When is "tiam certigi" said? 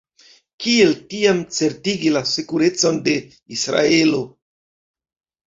1.11-2.13